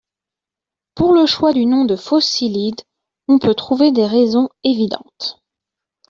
Pour 0.95 1.13
le 1.13 1.27
choix 1.27 1.53
du 1.53 1.67
nom 1.67 1.85
de 1.85 1.95
Phocylide 1.95 2.81
on 3.27 3.37
peut 3.37 3.53
trouver 3.53 3.91
des 3.91 4.07
raisons 4.07 4.49
évidentes. 4.63 5.39